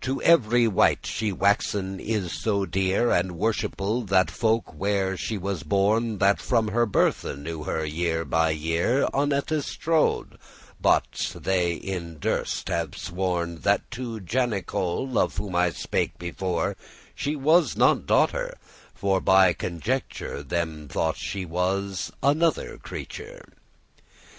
[0.00, 5.36] To every wight she waxen* is so dear *grown And worshipful, that folk where she
[5.36, 10.38] was born, That from her birthe knew her year by year, *Unnethes trowed* they,
[12.08, 16.74] but durst have sworn, *scarcely believed* That to Janicol' of whom I spake before,
[17.14, 18.56] She was not daughter,
[18.94, 23.44] for by conjecture Them thought she was another creature.